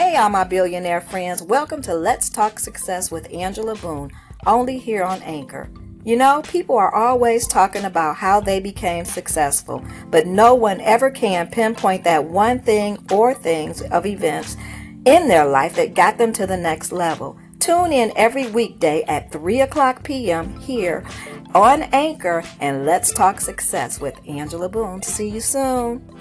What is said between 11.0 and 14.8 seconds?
can pinpoint that one thing or things of events